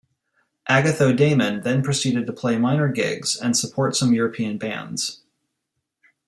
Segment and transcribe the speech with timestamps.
[0.67, 5.19] "Agathodaimon" then proceeded to play minor gigs and support some European bands.